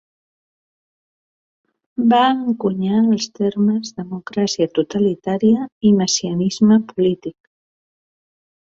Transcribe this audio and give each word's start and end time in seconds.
Va 2.13 2.21
encunyar 2.29 3.03
els 3.03 3.29
termes 3.41 3.93
"democràcia 4.03 4.69
totalitària" 4.81 5.71
i 5.91 5.95
"messianisme 6.03 6.85
polític". 6.91 7.41